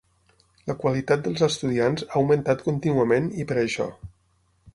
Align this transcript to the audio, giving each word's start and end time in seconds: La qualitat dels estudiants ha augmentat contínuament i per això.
La 0.69 0.75
qualitat 0.83 1.21
dels 1.27 1.43
estudiants 1.47 2.07
ha 2.07 2.17
augmentat 2.23 2.65
contínuament 2.71 3.29
i 3.45 3.47
per 3.53 3.61
això. 3.67 3.89